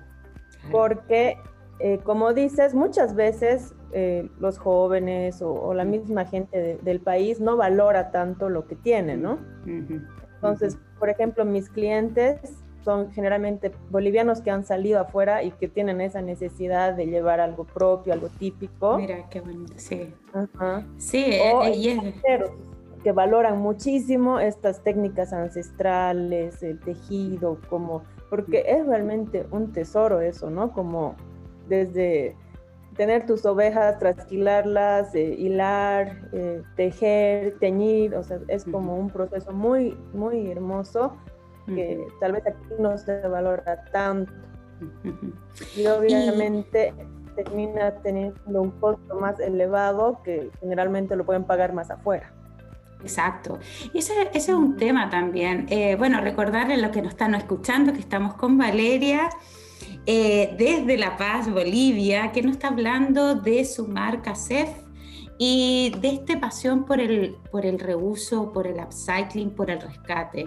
Porque, 0.71 1.39
eh, 1.83 1.99
como 2.05 2.35
dices, 2.35 2.75
muchas 2.75 3.15
veces 3.15 3.75
eh, 3.93 4.29
los 4.39 4.59
jóvenes 4.59 5.41
o, 5.41 5.73
la 5.73 5.85
misma 5.85 6.27
gente 6.27 6.79
del 6.83 7.01
país 7.01 7.41
no 7.41 7.57
valora 7.57 8.11
tanto 8.11 8.49
lo 8.51 8.67
que 8.67 8.77
tiene, 8.77 9.17
¿no? 9.17 9.39
Entonces, 10.35 10.79
por 10.99 11.09
ejemplo, 11.09 11.45
mis 11.45 11.71
clientes 11.71 12.39
son 12.85 13.11
generalmente 13.13 13.73
bolivianos 13.91 14.41
que 14.41 14.51
han 14.51 14.65
salido 14.65 15.01
afuera 15.01 15.43
y 15.43 15.51
que 15.53 15.69
tienen 15.69 16.01
esa 16.01 16.23
necesidad 16.23 16.95
de 16.95 17.07
llevar 17.07 17.41
algo 17.41 17.65
propio, 17.65 18.13
algo 18.13 18.29
típico. 18.29 18.97
Mira, 18.97 19.29
qué 19.29 19.41
bonito, 19.41 19.75
sí. 19.77 20.13
Ajá. 20.33 20.87
Sí, 20.99 21.39
o 21.53 21.65
eh, 21.65 22.13
que 23.03 23.13
valoran 23.13 23.59
muchísimo 23.59 24.39
estas 24.39 24.83
técnicas 24.83 25.33
ancestrales, 25.33 26.63
el 26.63 26.79
tejido, 26.81 27.59
como, 27.71 28.03
porque 28.29 28.65
es 28.67 28.87
realmente 28.87 29.47
un 29.51 29.73
tesoro 29.73 30.21
eso, 30.21 30.51
¿no? 30.51 30.73
Como 30.73 31.17
desde 31.71 32.37
tener 32.97 33.25
tus 33.25 33.47
ovejas, 33.47 33.99
trasquilarlas, 33.99 35.15
eh, 35.15 35.35
hilar, 35.39 36.29
eh, 36.33 36.63
tejer, 36.77 37.59
teñir, 37.59 38.15
o 38.15 38.23
sea, 38.23 38.41
es 38.49 38.65
como 38.65 38.97
un 38.97 39.09
proceso 39.09 39.53
muy, 39.53 39.97
muy 40.13 40.51
hermoso 40.51 41.17
que 41.67 42.05
tal 42.19 42.33
vez 42.33 42.45
aquí 42.47 42.75
no 42.81 42.99
se 42.99 43.21
valora 43.29 43.85
tanto. 43.93 44.33
Y 45.77 45.87
obviamente 45.87 46.93
termina 47.37 47.95
teniendo 48.03 48.61
un 48.61 48.73
costo 48.73 49.15
más 49.15 49.39
elevado 49.39 50.21
que 50.25 50.51
generalmente 50.59 51.15
lo 51.15 51.25
pueden 51.25 51.45
pagar 51.45 51.73
más 51.73 51.91
afuera. 51.93 52.33
Exacto. 53.03 53.59
Y 53.93 53.99
ese, 53.99 54.31
es 54.35 54.49
un 54.49 54.77
tema 54.77 55.09
también. 55.11 55.67
Eh, 55.71 55.95
bueno, 55.97 56.21
recordarle 56.21 56.75
a 56.75 56.79
los 56.79 56.91
que 56.91 57.03
nos 57.03 57.13
están 57.13 57.35
escuchando 57.35 57.93
que 57.93 58.01
estamos 58.01 58.35
con 58.35 58.59
Valeria 58.59 59.31
eh, 60.07 60.55
desde 60.59 60.97
La 60.97 61.17
Paz, 61.17 61.51
Bolivia, 61.51 62.33
que 62.33 62.43
nos 62.43 62.53
está 62.53 62.69
hablando 62.69 63.35
de 63.35 63.65
su 63.65 63.87
marca 63.87 64.35
CEF 64.35 64.71
y 65.39 65.93
de 66.01 66.09
esta 66.09 66.39
pasión 66.39 66.85
por 66.85 67.01
el, 67.01 67.37
por 67.51 67.65
el 67.65 67.79
reuso, 67.79 68.53
por 68.53 68.67
el 68.67 68.79
upcycling, 68.79 69.51
por 69.51 69.71
el 69.71 69.81
rescate. 69.81 70.47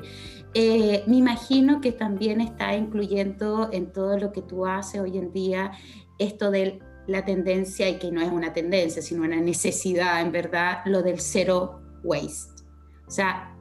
Eh, 0.53 1.03
me 1.07 1.17
imagino 1.17 1.81
que 1.81 1.91
también 1.91 2.41
está 2.41 2.75
incluyendo 2.75 3.69
en 3.71 3.91
todo 3.91 4.19
lo 4.19 4.31
que 4.31 4.43
tú 4.43 4.65
haces 4.67 5.01
hoy 5.01 5.17
en 5.17 5.33
día 5.33 5.71
esto 6.19 6.51
de 6.51 6.79
la 7.07 7.25
tendencia, 7.25 7.89
y 7.89 7.97
que 7.97 8.11
no 8.11 8.21
es 8.21 8.31
una 8.31 8.53
tendencia, 8.53 9.01
sino 9.01 9.23
una 9.23 9.41
necesidad, 9.41 10.21
en 10.21 10.31
verdad, 10.31 10.79
lo 10.85 11.01
del 11.01 11.19
cero 11.19 11.81
waste. 12.03 12.63
O 13.07 13.11
sea, 13.11 13.53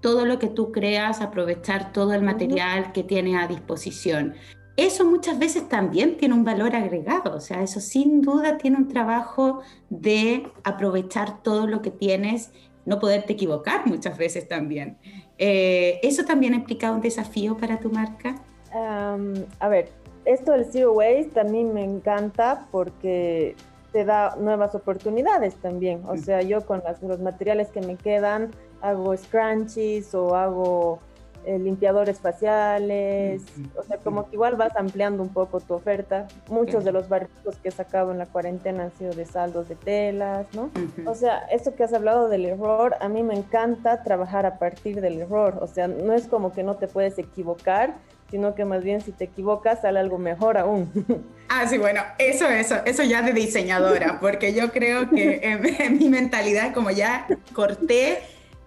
todo 0.00 0.26
lo 0.26 0.38
que 0.38 0.48
tú 0.48 0.70
creas, 0.70 1.20
aprovechar 1.20 1.92
todo 1.92 2.12
el 2.12 2.22
material 2.22 2.92
que 2.92 3.02
tienes 3.02 3.36
a 3.36 3.48
disposición. 3.48 4.34
Eso 4.76 5.04
muchas 5.04 5.38
veces 5.38 5.68
también 5.68 6.16
tiene 6.16 6.34
un 6.34 6.44
valor 6.44 6.74
agregado, 6.74 7.36
o 7.36 7.40
sea, 7.40 7.62
eso 7.62 7.80
sin 7.80 8.22
duda 8.22 8.58
tiene 8.58 8.76
un 8.76 8.88
trabajo 8.88 9.60
de 9.88 10.48
aprovechar 10.64 11.42
todo 11.42 11.68
lo 11.68 11.80
que 11.80 11.92
tienes, 11.92 12.50
no 12.84 12.98
poderte 12.98 13.34
equivocar 13.34 13.86
muchas 13.86 14.18
veces 14.18 14.48
también. 14.48 14.98
Eh, 15.38 16.00
¿Eso 16.02 16.24
también 16.24 16.54
implica 16.54 16.90
un 16.90 17.00
desafío 17.00 17.56
para 17.56 17.78
tu 17.78 17.90
marca? 17.90 18.34
a 18.76 19.68
ver, 19.68 19.92
esto 20.24 20.50
del 20.50 20.64
Zero 20.64 20.94
Waste 20.94 21.38
a 21.38 21.44
mí 21.44 21.62
me 21.62 21.84
encanta 21.84 22.66
porque 22.72 23.54
te 23.92 24.04
da 24.04 24.34
nuevas 24.34 24.74
oportunidades 24.74 25.54
también. 25.54 26.02
O 26.08 26.14
mm. 26.14 26.18
sea, 26.18 26.42
yo 26.42 26.66
con 26.66 26.82
los 27.02 27.20
materiales 27.20 27.68
que 27.68 27.80
me 27.80 27.94
quedan 27.94 28.50
hago 28.80 29.16
scrunchies 29.16 30.12
o 30.14 30.34
hago 30.34 30.98
eh, 31.46 31.58
limpiadores 31.58 32.20
faciales, 32.20 33.42
o 33.76 33.82
sea, 33.82 33.98
como 33.98 34.28
que 34.28 34.36
igual 34.36 34.56
vas 34.56 34.74
ampliando 34.76 35.22
un 35.22 35.28
poco 35.28 35.60
tu 35.60 35.74
oferta. 35.74 36.26
Muchos 36.48 36.84
de 36.84 36.92
los 36.92 37.08
barcos 37.08 37.56
que 37.62 37.68
he 37.68 37.72
sacado 37.72 38.12
en 38.12 38.18
la 38.18 38.26
cuarentena 38.26 38.84
han 38.84 38.92
sido 38.92 39.12
de 39.12 39.26
saldos 39.26 39.68
de 39.68 39.74
telas, 39.74 40.46
¿no? 40.54 40.70
O 41.06 41.14
sea, 41.14 41.38
esto 41.50 41.74
que 41.74 41.84
has 41.84 41.92
hablado 41.92 42.28
del 42.28 42.44
error, 42.46 42.94
a 43.00 43.08
mí 43.08 43.22
me 43.22 43.34
encanta 43.34 44.02
trabajar 44.02 44.46
a 44.46 44.58
partir 44.58 45.00
del 45.00 45.20
error, 45.20 45.58
o 45.60 45.66
sea, 45.66 45.88
no 45.88 46.12
es 46.12 46.26
como 46.26 46.52
que 46.52 46.62
no 46.62 46.76
te 46.76 46.88
puedes 46.88 47.18
equivocar, 47.18 47.94
sino 48.30 48.54
que 48.54 48.64
más 48.64 48.82
bien 48.82 49.00
si 49.00 49.12
te 49.12 49.24
equivocas 49.24 49.82
sale 49.82 50.00
algo 50.00 50.18
mejor 50.18 50.58
aún. 50.58 50.90
Ah, 51.50 51.68
sí, 51.68 51.76
bueno, 51.76 52.00
eso, 52.18 52.48
eso, 52.48 52.76
eso 52.86 53.02
ya 53.04 53.20
de 53.22 53.32
diseñadora, 53.32 54.18
porque 54.18 54.54
yo 54.54 54.72
creo 54.72 55.10
que 55.10 55.40
en, 55.42 55.98
mi 55.98 56.08
mentalidad 56.08 56.72
como 56.72 56.90
ya 56.90 57.28
corté 57.52 58.18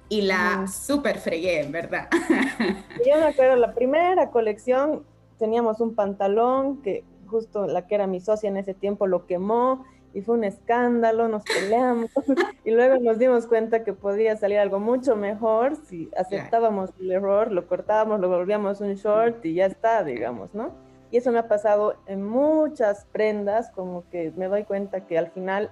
y 0.09 0.21
la 0.21 0.67
super 0.67 1.17
fregué, 1.17 1.61
en 1.61 1.71
verdad. 1.71 2.07
Yo 3.05 3.15
me 3.17 3.25
acuerdo, 3.25 3.55
la 3.55 3.73
primera 3.73 4.29
colección 4.31 5.03
teníamos 5.37 5.79
un 5.81 5.95
pantalón 5.95 6.81
que 6.81 7.03
justo 7.27 7.67
la 7.67 7.87
que 7.87 7.95
era 7.95 8.07
mi 8.07 8.19
socia 8.21 8.49
en 8.49 8.57
ese 8.57 8.73
tiempo 8.73 9.05
lo 9.05 9.25
quemó 9.25 9.85
y 10.13 10.21
fue 10.21 10.35
un 10.35 10.45
escándalo, 10.45 11.27
nos 11.27 11.43
peleamos 11.43 12.09
y 12.65 12.71
luego 12.71 12.97
nos 12.99 13.19
dimos 13.19 13.45
cuenta 13.45 13.83
que 13.83 13.93
podía 13.93 14.35
salir 14.37 14.57
algo 14.57 14.79
mucho 14.79 15.15
mejor 15.15 15.75
si 15.85 16.09
aceptábamos 16.17 16.89
el 16.99 17.11
error, 17.11 17.51
lo 17.51 17.67
cortábamos, 17.67 18.19
lo 18.19 18.29
volvíamos 18.29 18.81
un 18.81 18.95
short 18.95 19.45
y 19.45 19.55
ya 19.55 19.65
está, 19.65 20.03
digamos, 20.03 20.53
¿no? 20.55 20.71
Y 21.11 21.17
eso 21.17 21.31
me 21.31 21.39
ha 21.39 21.47
pasado 21.47 21.95
en 22.05 22.23
muchas 22.23 23.05
prendas, 23.11 23.69
como 23.71 24.03
que 24.09 24.33
me 24.35 24.47
doy 24.47 24.63
cuenta 24.63 25.05
que 25.05 25.17
al 25.17 25.29
final, 25.29 25.69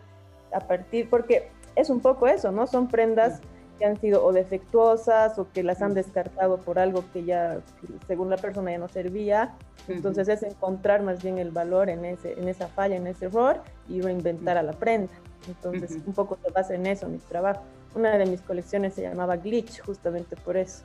a 0.53 0.61
partir, 0.61 1.09
porque 1.09 1.49
es 1.75 1.89
un 1.89 1.99
poco 1.99 2.27
eso, 2.27 2.51
¿no? 2.51 2.67
Son 2.67 2.87
prendas 2.87 3.41
que 3.77 3.85
han 3.85 3.99
sido 3.99 4.23
o 4.25 4.33
defectuosas 4.33 5.37
o 5.37 5.47
que 5.51 5.63
las 5.63 5.81
han 5.81 5.93
descartado 5.93 6.57
por 6.57 6.79
algo 6.79 7.03
que 7.13 7.23
ya, 7.23 7.59
según 8.07 8.29
la 8.29 8.37
persona, 8.37 8.71
ya 8.71 8.77
no 8.77 8.87
servía. 8.87 9.55
Entonces 9.87 10.27
es 10.27 10.43
encontrar 10.43 11.03
más 11.03 11.21
bien 11.21 11.37
el 11.37 11.51
valor 11.51 11.89
en, 11.89 12.05
ese, 12.05 12.33
en 12.33 12.47
esa 12.47 12.67
falla, 12.67 12.95
en 12.95 13.07
ese 13.07 13.25
error 13.25 13.61
y 13.87 14.01
reinventar 14.01 14.57
a 14.57 14.63
la 14.63 14.73
prenda. 14.73 15.13
Entonces 15.47 15.99
un 16.05 16.13
poco 16.13 16.37
se 16.43 16.51
basa 16.51 16.73
en 16.73 16.87
eso 16.87 17.07
mi 17.07 17.19
trabajo. 17.19 17.61
Una 17.93 18.17
de 18.17 18.25
mis 18.25 18.41
colecciones 18.41 18.93
se 18.93 19.03
llamaba 19.03 19.37
Glitch, 19.37 19.79
justamente 19.81 20.35
por 20.35 20.57
eso. 20.57 20.83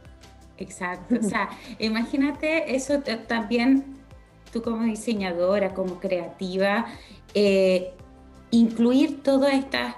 Exacto, 0.59 1.17
o 1.19 1.23
sea, 1.23 1.49
imagínate 1.79 2.77
eso 2.77 3.01
también, 3.27 3.97
tú 4.53 4.63
como 4.63 4.85
diseñadora, 4.85 5.73
como 5.73 5.99
creativa, 5.99 6.87
eh, 7.35 7.95
incluir 8.51 9.23
todas 9.23 9.55
estas 9.55 9.95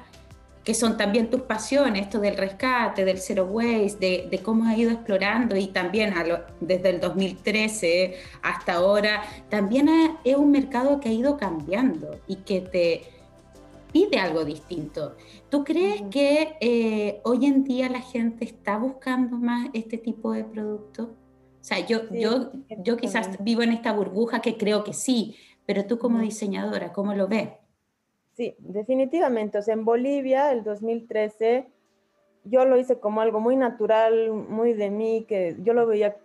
que 0.64 0.74
son 0.74 0.96
también 0.96 1.28
tus 1.28 1.42
pasiones, 1.42 2.02
esto 2.02 2.20
del 2.20 2.36
rescate, 2.36 3.04
del 3.04 3.18
zero 3.18 3.46
waste, 3.46 4.28
de, 4.30 4.38
cómo 4.42 4.64
has 4.68 4.78
ido 4.78 4.92
explorando 4.92 5.56
y 5.56 5.68
también 5.68 6.14
desde 6.60 6.90
el 6.90 7.00
2013 7.00 8.14
hasta 8.42 8.74
ahora, 8.74 9.22
también 9.48 9.88
es 10.24 10.36
un 10.36 10.50
mercado 10.52 11.00
que 11.00 11.08
ha 11.08 11.12
ido 11.12 11.36
cambiando 11.36 12.20
y 12.28 12.36
que 12.36 12.60
te 12.60 13.02
pide 13.92 14.18
algo 14.18 14.44
distinto. 14.44 15.16
¿Tú 15.50 15.64
crees 15.64 16.02
que 16.10 16.56
eh, 16.60 17.20
hoy 17.24 17.46
en 17.46 17.64
día 17.64 17.88
la 17.88 18.00
gente 18.00 18.44
está 18.44 18.78
buscando 18.78 19.36
más 19.36 19.68
este 19.72 19.98
tipo 19.98 20.32
de 20.32 20.44
productos? 20.44 21.08
O 21.08 21.64
sea, 21.64 21.84
yo, 21.86 22.02
yo, 22.10 22.50
yo 22.78 22.96
quizás 22.96 23.42
vivo 23.42 23.62
en 23.62 23.72
esta 23.72 23.92
burbuja 23.92 24.40
que 24.40 24.56
creo 24.56 24.82
que 24.82 24.92
sí, 24.92 25.36
pero 25.66 25.86
tú 25.86 25.98
como 25.98 26.20
diseñadora, 26.20 26.92
¿cómo 26.92 27.14
lo 27.14 27.28
ves? 27.28 27.50
Sí, 28.34 28.54
definitivamente. 28.58 29.58
O 29.58 29.62
sea, 29.62 29.74
en 29.74 29.84
Bolivia, 29.84 30.52
el 30.52 30.64
2013, 30.64 31.66
yo 32.44 32.64
lo 32.64 32.76
hice 32.76 32.98
como 32.98 33.20
algo 33.20 33.40
muy 33.40 33.56
natural, 33.56 34.32
muy 34.32 34.72
de 34.72 34.90
mí, 34.90 35.24
que 35.28 35.56
yo 35.62 35.74
lo 35.74 35.86
veía 35.86 36.16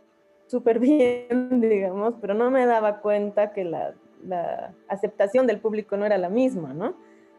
súper 0.47 0.79
bien, 0.79 1.61
digamos, 1.61 2.15
pero 2.21 2.33
no 2.33 2.49
me 2.49 2.65
daba 2.65 2.99
cuenta 3.01 3.51
que 3.53 3.63
la, 3.63 3.93
aceptación 4.87 5.45
del 5.45 5.59
público 5.59 5.95
no 5.95 6.05
era 6.05 6.17
la 6.17 6.29
misma, 6.29 6.73
¿no? 6.73 6.95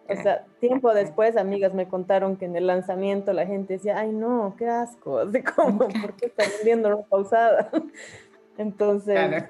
O 0.08 0.16
sea, 0.22 0.46
tiempo 0.58 0.94
después, 0.94 1.36
amigas 1.36 1.74
me 1.74 1.86
contaron 1.86 2.36
que 2.36 2.46
en 2.46 2.56
el 2.56 2.66
lanzamiento 2.66 3.34
la 3.34 3.44
gente 3.44 3.74
decía, 3.74 3.98
ay, 3.98 4.10
no, 4.12 4.54
qué 4.56 4.68
asco, 4.68 5.26
de 5.26 5.42
cómo, 5.42 5.88
¿por 6.00 6.14
qué 6.14 6.26
está 6.26 6.44
vendiendo 6.56 6.90
ropa 6.90 7.18
usada? 7.18 7.70
Entonces, 8.56 9.44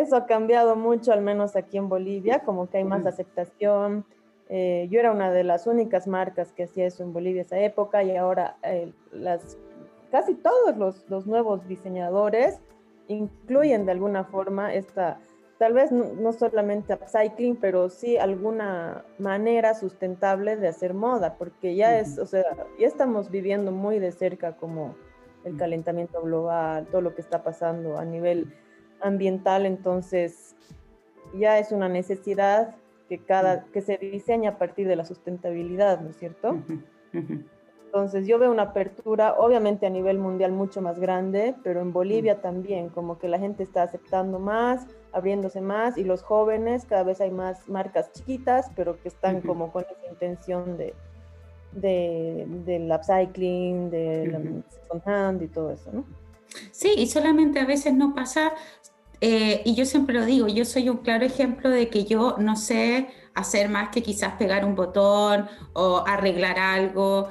eso 0.00 0.16
ha 0.16 0.26
cambiado 0.26 0.76
mucho, 0.76 1.12
al 1.12 1.22
menos 1.22 1.56
aquí 1.56 1.78
en 1.78 1.88
Bolivia, 1.88 2.40
como 2.40 2.68
que 2.68 2.78
hay 2.78 2.84
más 2.84 3.06
aceptación. 3.06 4.04
Eh, 4.48 4.88
yo 4.90 5.00
era 5.00 5.10
una 5.10 5.32
de 5.32 5.42
las 5.42 5.66
únicas 5.66 6.06
marcas 6.06 6.52
que 6.52 6.64
hacía 6.64 6.86
eso 6.86 7.02
en 7.02 7.12
Bolivia 7.12 7.42
esa 7.42 7.58
época 7.58 8.04
y 8.04 8.14
ahora 8.16 8.56
eh, 8.62 8.92
las, 9.10 9.58
casi 10.10 10.34
todos 10.34 10.76
los, 10.76 11.08
los, 11.10 11.26
nuevos 11.26 11.66
diseñadores 11.66 12.60
incluyen 13.08 13.86
de 13.86 13.92
alguna 13.92 14.22
forma 14.24 14.72
esta, 14.72 15.18
tal 15.58 15.72
vez 15.72 15.90
no, 15.90 16.32
solamente 16.32 16.94
upcycling, 16.94 17.56
pero 17.56 17.88
sí 17.88 18.18
alguna 18.18 19.04
manera 19.18 19.74
sustentable 19.74 20.56
de 20.56 20.68
hacer 20.68 20.94
moda, 20.94 21.34
porque 21.38 21.74
ya 21.74 21.98
es, 21.98 22.18
o 22.18 22.26
sea, 22.26 22.44
ya 22.78 22.86
estamos 22.86 23.30
viviendo 23.30 23.72
muy 23.72 23.98
de 23.98 24.12
cerca 24.12 24.56
como 24.56 24.94
el 25.44 25.56
calentamiento 25.56 26.22
global, 26.22 26.86
todo 26.86 27.00
lo 27.00 27.14
que 27.14 27.22
está 27.22 27.42
pasando 27.42 27.98
a 27.98 28.04
nivel 28.04 28.52
ambiental, 29.00 29.66
entonces 29.66 30.54
ya 31.34 31.58
es 31.58 31.72
una 31.72 31.88
necesidad 31.88 32.74
que, 33.08 33.18
cada, 33.18 33.64
que 33.66 33.80
se 33.80 33.98
diseña 33.98 34.50
a 34.50 34.58
partir 34.58 34.88
de 34.88 34.96
la 34.96 35.04
sustentabilidad, 35.04 36.00
¿no 36.00 36.10
es 36.10 36.16
cierto? 36.16 36.58
Entonces 37.86 38.26
yo 38.26 38.38
veo 38.38 38.50
una 38.50 38.64
apertura, 38.64 39.36
obviamente 39.38 39.86
a 39.86 39.90
nivel 39.90 40.18
mundial 40.18 40.52
mucho 40.52 40.82
más 40.82 40.98
grande, 40.98 41.54
pero 41.62 41.80
en 41.80 41.92
Bolivia 41.92 42.42
también, 42.42 42.90
como 42.90 43.18
que 43.18 43.28
la 43.28 43.38
gente 43.38 43.62
está 43.62 43.84
aceptando 43.84 44.38
más, 44.38 44.86
abriéndose 45.12 45.60
más, 45.60 45.96
y 45.96 46.04
los 46.04 46.22
jóvenes, 46.22 46.84
cada 46.84 47.04
vez 47.04 47.20
hay 47.20 47.30
más 47.30 47.68
marcas 47.68 48.12
chiquitas, 48.12 48.70
pero 48.76 49.00
que 49.00 49.08
están 49.08 49.40
como 49.40 49.72
con 49.72 49.84
esa 49.84 50.12
intención 50.12 50.76
de, 50.76 50.92
de, 51.72 52.44
del 52.66 52.92
upcycling, 52.92 53.88
del 53.90 54.62
second 54.68 55.08
hand 55.08 55.42
y 55.42 55.48
todo 55.48 55.70
eso, 55.70 55.90
¿no? 55.92 56.04
Sí, 56.72 56.92
y 56.96 57.06
solamente 57.06 57.60
a 57.60 57.66
veces 57.66 57.94
no 57.94 58.14
pasa 58.14 58.52
eh, 59.20 59.62
y 59.64 59.74
yo 59.74 59.86
siempre 59.86 60.14
lo 60.18 60.24
digo, 60.24 60.46
yo 60.48 60.64
soy 60.64 60.88
un 60.88 60.98
claro 60.98 61.24
ejemplo 61.24 61.70
de 61.70 61.88
que 61.88 62.04
yo 62.04 62.36
no 62.38 62.56
sé 62.56 63.08
hacer 63.34 63.68
más 63.68 63.88
que 63.88 64.02
quizás 64.02 64.34
pegar 64.34 64.64
un 64.64 64.74
botón 64.74 65.48
o 65.72 66.04
arreglar 66.06 66.58
algo, 66.58 67.28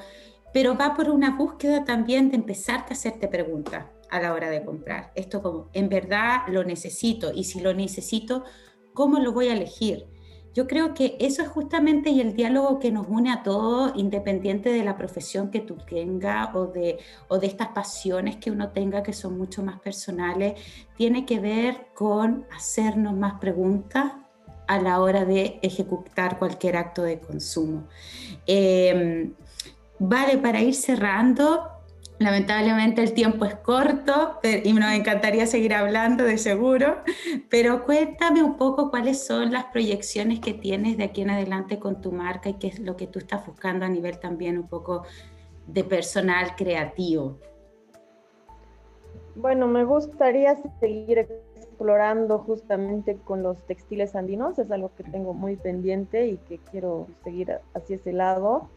pero 0.52 0.76
va 0.76 0.94
por 0.94 1.10
una 1.10 1.36
búsqueda 1.36 1.84
también 1.84 2.30
de 2.30 2.36
empezarte 2.36 2.92
a 2.92 2.96
hacerte 2.96 3.28
preguntas 3.28 3.86
a 4.10 4.20
la 4.20 4.32
hora 4.32 4.50
de 4.50 4.64
comprar. 4.64 5.12
Esto 5.14 5.42
como, 5.42 5.70
en 5.72 5.88
verdad 5.88 6.42
lo 6.48 6.64
necesito 6.64 7.32
y 7.32 7.44
si 7.44 7.60
lo 7.60 7.72
necesito, 7.74 8.44
¿cómo 8.92 9.18
lo 9.20 9.32
voy 9.32 9.48
a 9.48 9.52
elegir? 9.52 10.06
Yo 10.56 10.66
creo 10.66 10.94
que 10.94 11.18
eso 11.20 11.42
es 11.42 11.48
justamente 11.48 12.08
el 12.18 12.34
diálogo 12.34 12.78
que 12.78 12.90
nos 12.90 13.06
une 13.08 13.30
a 13.30 13.42
todos, 13.42 13.92
independiente 13.94 14.70
de 14.70 14.82
la 14.84 14.96
profesión 14.96 15.50
que 15.50 15.60
tú 15.60 15.76
tengas 15.76 16.54
o 16.54 16.68
de, 16.68 16.98
o 17.28 17.38
de 17.38 17.46
estas 17.46 17.68
pasiones 17.68 18.36
que 18.36 18.50
uno 18.50 18.70
tenga 18.70 19.02
que 19.02 19.12
son 19.12 19.36
mucho 19.36 19.62
más 19.62 19.78
personales, 19.80 20.58
tiene 20.96 21.26
que 21.26 21.40
ver 21.40 21.88
con 21.92 22.46
hacernos 22.56 23.12
más 23.12 23.38
preguntas 23.38 24.14
a 24.66 24.80
la 24.80 25.02
hora 25.02 25.26
de 25.26 25.58
ejecutar 25.60 26.38
cualquier 26.38 26.78
acto 26.78 27.02
de 27.02 27.20
consumo. 27.20 27.86
Em, 28.46 29.34
vale, 29.98 30.38
para 30.38 30.62
ir 30.62 30.74
cerrando, 30.74 31.68
Lamentablemente 32.18 33.02
el 33.02 33.12
tiempo 33.12 33.44
es 33.44 33.54
corto 33.56 34.40
y 34.42 34.72
nos 34.72 34.92
encantaría 34.92 35.46
seguir 35.46 35.74
hablando 35.74 36.24
de 36.24 36.38
seguro, 36.38 37.02
pero 37.50 37.84
cuéntame 37.84 38.42
un 38.42 38.56
poco 38.56 38.90
cuáles 38.90 39.26
son 39.26 39.52
las 39.52 39.66
proyecciones 39.66 40.40
que 40.40 40.54
tienes 40.54 40.96
de 40.96 41.04
aquí 41.04 41.20
en 41.20 41.30
adelante 41.30 41.78
con 41.78 42.00
tu 42.00 42.12
marca 42.12 42.48
y 42.48 42.54
qué 42.54 42.68
es 42.68 42.78
lo 42.78 42.96
que 42.96 43.06
tú 43.06 43.18
estás 43.18 43.46
buscando 43.46 43.84
a 43.84 43.90
nivel 43.90 44.18
también 44.18 44.56
un 44.56 44.66
poco 44.66 45.02
de 45.66 45.84
personal 45.84 46.56
creativo. 46.56 47.38
Bueno, 49.34 49.66
me 49.66 49.84
gustaría 49.84 50.56
seguir 50.80 51.18
explorando 51.56 52.38
justamente 52.38 53.18
con 53.18 53.42
los 53.42 53.62
textiles 53.66 54.16
andinos, 54.16 54.58
es 54.58 54.70
algo 54.70 54.90
que 54.96 55.04
tengo 55.04 55.34
muy 55.34 55.56
pendiente 55.56 56.26
y 56.26 56.38
que 56.38 56.58
quiero 56.70 57.08
seguir 57.22 57.60
hacia 57.74 57.96
ese 57.96 58.14
lado. 58.14 58.70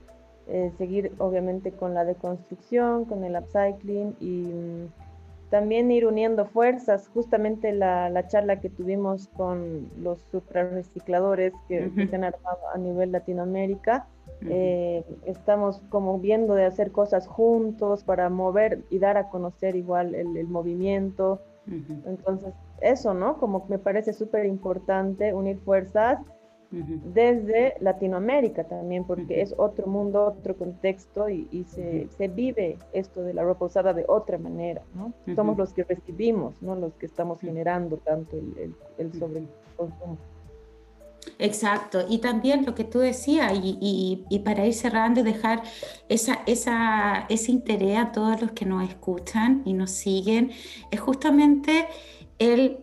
Eh, 0.51 0.71
seguir 0.79 1.11
obviamente 1.19 1.71
con 1.71 1.93
la 1.93 2.05
deconstrucción, 2.05 3.05
con 3.05 3.23
el 3.23 3.35
upcycling 3.35 4.15
y 4.19 4.47
mm, 4.51 4.87
también 5.51 5.91
ir 5.91 6.07
uniendo 6.07 6.45
fuerzas. 6.45 7.07
Justamente 7.13 7.71
la, 7.71 8.09
la, 8.09 8.27
charla 8.27 8.59
que 8.59 8.69
tuvimos 8.69 9.27
con 9.27 9.89
los 10.01 10.19
suprarrecicladores 10.31 11.53
que, 11.67 11.91
que 11.95 12.07
se 12.07 12.15
han 12.15 12.23
armado 12.23 12.59
a 12.73 12.79
nivel 12.79 13.11
Latinoamérica, 13.11 14.07
eh, 14.41 15.03
estamos 15.25 15.81
como 15.89 16.17
viendo 16.17 16.55
de 16.55 16.65
hacer 16.65 16.91
cosas 16.91 17.27
juntos 17.27 18.03
para 18.03 18.29
mover 18.29 18.83
y 18.89 18.97
dar 18.97 19.17
a 19.17 19.29
conocer 19.29 19.75
igual 19.75 20.15
el, 20.15 20.35
el 20.35 20.47
movimiento. 20.47 21.41
Entonces, 22.05 22.55
eso, 22.81 23.13
¿no? 23.13 23.37
Como 23.37 23.67
me 23.69 23.77
parece 23.77 24.13
súper 24.13 24.47
importante 24.47 25.35
unir 25.35 25.59
fuerzas 25.59 26.17
desde 26.71 27.75
Latinoamérica 27.79 28.63
también, 28.63 29.03
porque 29.03 29.41
es 29.41 29.55
otro 29.57 29.87
mundo, 29.87 30.25
otro 30.25 30.55
contexto 30.55 31.27
y, 31.27 31.65
se, 31.67 32.07
se, 32.09 32.27
vive 32.27 32.77
esto 32.93 33.21
de 33.21 33.33
la 33.33 33.43
ropa 33.43 33.65
usada 33.65 33.93
de 33.93 34.05
otra 34.07 34.37
manera, 34.37 34.83
¿no? 34.93 35.13
Somos 35.35 35.57
los 35.57 35.73
que 35.73 35.83
recibimos, 35.83 36.53
no 36.61 36.75
los 36.75 36.93
que 36.95 37.07
estamos 37.07 37.39
generando 37.39 37.97
tanto 37.97 38.37
el, 38.37 38.55
el, 38.57 38.75
el 38.99 39.13
sobreconsumo. 39.13 40.17
Exacto, 41.37 42.05
y 42.07 42.19
también 42.19 42.65
lo 42.65 42.75
que 42.75 42.83
tú 42.83 42.99
decías, 42.99 43.53
y, 43.53 44.25
y, 44.29 44.39
para 44.39 44.65
ir 44.65 44.73
cerrando 44.73 45.21
y 45.21 45.23
dejar 45.23 45.63
esa, 46.07 46.39
esa, 46.45 47.25
ese 47.29 47.51
interés 47.51 47.97
a 47.97 48.11
todos 48.11 48.41
los 48.41 48.51
que 48.51 48.65
nos 48.65 48.87
escuchan 48.87 49.61
y 49.65 49.73
nos 49.73 49.91
siguen, 49.91 50.51
es 50.91 50.99
justamente 50.99 51.87
el 52.39 52.79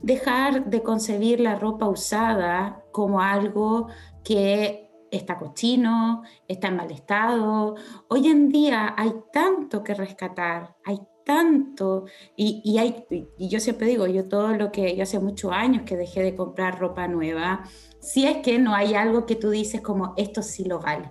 dejar 0.00 0.66
de 0.66 0.82
concebir 0.82 1.40
la 1.40 1.56
ropa 1.56 1.88
usada 1.88 2.82
como 2.96 3.20
algo 3.20 3.88
que 4.24 4.90
está 5.10 5.36
cochino, 5.36 6.22
está 6.48 6.68
en 6.68 6.76
mal 6.76 6.90
estado. 6.90 7.74
Hoy 8.08 8.28
en 8.28 8.48
día 8.48 8.94
hay 8.96 9.12
tanto 9.30 9.84
que 9.84 9.92
rescatar, 9.92 10.74
hay 10.82 10.98
tanto, 11.22 12.06
y, 12.36 12.78
hay, 12.78 13.04
y 13.36 13.48
yo 13.50 13.60
siempre 13.60 13.88
digo, 13.88 14.06
yo 14.06 14.28
todo 14.28 14.54
lo 14.54 14.72
que, 14.72 14.96
yo 14.96 15.02
hace 15.02 15.18
muchos 15.18 15.52
años 15.52 15.82
que 15.82 15.94
dejé 15.94 16.22
de 16.22 16.34
comprar 16.34 16.80
ropa 16.80 17.06
nueva, 17.06 17.64
si 18.00 18.26
es 18.26 18.38
que 18.38 18.58
no 18.58 18.74
hay 18.74 18.94
algo 18.94 19.26
que 19.26 19.36
tú 19.36 19.50
dices 19.50 19.82
como 19.82 20.14
esto 20.16 20.40
sí 20.40 20.64
lo 20.64 20.78
vale, 20.78 21.10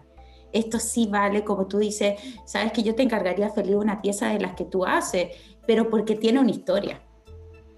esto 0.53 0.79
sí 0.79 1.07
vale, 1.11 1.43
como 1.43 1.67
tú 1.67 1.77
dices, 1.77 2.19
sabes 2.45 2.71
que 2.71 2.81
yo 2.81 2.95
te 2.95 3.03
encargaría 3.03 3.51
feliz 3.51 3.75
una 3.75 4.01
pieza 4.01 4.29
de 4.29 4.39
las 4.39 4.55
que 4.55 4.65
tú 4.65 4.85
haces, 4.85 5.27
pero 5.67 5.87
porque 5.87 6.15
tiene 6.15 6.39
una 6.39 6.49
historia. 6.49 6.99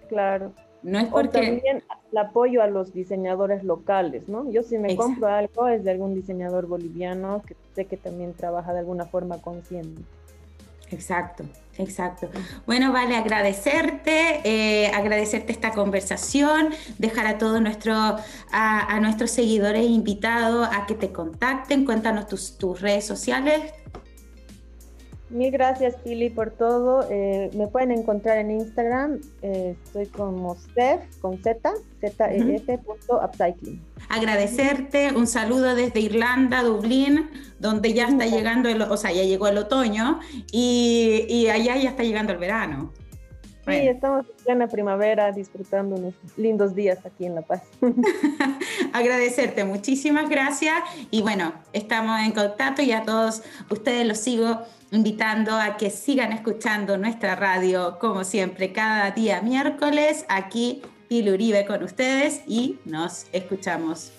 Claro. 0.07 0.53
No 0.87 0.99
es 0.99 1.07
porque... 1.07 1.41
también 1.41 1.83
el 2.11 2.17
apoyo 2.17 2.63
a 2.63 2.67
los 2.67 2.93
diseñadores 2.93 3.65
locales, 3.65 4.29
¿no? 4.29 4.49
Yo 4.49 4.63
si 4.63 4.77
me 4.77 4.95
compro 4.95 5.27
algo 5.27 5.67
es 5.67 5.83
de 5.83 5.91
algún 5.91 6.15
diseñador 6.15 6.65
boliviano 6.65 7.43
que 7.45 7.57
sé 7.75 7.85
que 7.85 7.97
también 7.97 8.33
trabaja 8.33 8.71
de 8.71 8.79
alguna 8.79 9.05
forma 9.05 9.41
consciente. 9.41 10.01
Exacto, 10.89 11.43
exacto. 11.77 12.29
Bueno, 12.65 12.93
vale, 12.93 13.17
agradecerte, 13.17 14.39
eh, 14.45 14.87
agradecerte 14.95 15.51
esta 15.51 15.71
conversación, 15.71 16.69
dejar 16.97 17.27
a 17.27 17.37
todos 17.37 17.61
nuestros, 17.61 18.21
a, 18.53 18.97
nuestros 19.01 19.31
seguidores 19.31 19.85
invitados 19.89 20.69
a 20.71 20.85
que 20.85 20.95
te 20.95 21.11
contacten, 21.11 21.83
cuéntanos 21.83 22.27
tus, 22.27 22.57
tus 22.57 22.79
redes 22.79 23.05
sociales, 23.05 23.73
Mil 25.29 25.51
gracias, 25.51 25.95
Pili, 26.03 26.29
por 26.29 26.51
todo. 26.51 27.05
Eh, 27.09 27.51
me 27.53 27.67
pueden 27.67 27.91
encontrar 27.91 28.37
en 28.37 28.51
Instagram. 28.51 29.19
Eh, 29.41 29.75
estoy 29.83 30.05
como 30.05 30.55
Steph, 30.55 31.01
con 31.19 31.37
Z, 31.43 31.73
Z 31.99 32.29
-E 32.31 32.65
-F 32.65 32.79
upcycling. 33.09 33.81
Agradecerte, 34.09 35.11
un 35.13 35.27
saludo 35.27 35.75
desde 35.75 35.99
Irlanda, 35.99 36.63
Dublín, 36.63 37.29
donde 37.59 37.93
ya 37.93 38.07
está 38.07 38.25
llegando, 38.25 38.69
el, 38.69 38.81
o 38.81 38.95
sea, 38.95 39.11
ya 39.11 39.23
llegó 39.23 39.47
el 39.49 39.57
otoño 39.57 40.21
y, 40.51 41.25
y 41.27 41.49
allá 41.49 41.75
ya 41.75 41.89
está 41.89 42.03
llegando 42.03 42.31
el 42.31 42.37
verano. 42.37 42.93
Sí, 43.67 43.87
estamos 43.87 44.25
en 44.45 44.59
la 44.59 44.67
primavera 44.67 45.31
disfrutando 45.31 45.95
unos 45.95 46.13
lindos 46.37 46.73
días 46.73 46.99
aquí 47.05 47.25
en 47.25 47.35
La 47.35 47.41
Paz. 47.41 47.63
Agradecerte, 48.93 49.65
muchísimas 49.65 50.29
gracias. 50.29 50.75
Y 51.11 51.21
bueno, 51.21 51.53
estamos 51.73 52.19
en 52.21 52.31
contacto 52.31 52.81
y 52.81 52.91
a 52.93 53.03
todos 53.03 53.43
ustedes 53.69 54.07
los 54.07 54.19
sigo 54.19 54.61
invitando 54.91 55.55
a 55.55 55.75
que 55.75 55.89
sigan 55.89 56.31
escuchando 56.31 56.97
nuestra 56.97 57.35
radio, 57.35 57.99
como 57.99 58.23
siempre, 58.23 58.71
cada 58.71 59.11
día 59.11 59.41
miércoles, 59.41 60.25
aquí 60.29 60.81
Pili 61.09 61.31
Uribe 61.31 61.65
con 61.65 61.83
ustedes 61.83 62.41
y 62.47 62.79
nos 62.85 63.27
escuchamos 63.33 64.11